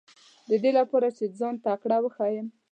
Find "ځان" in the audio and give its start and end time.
1.39-1.55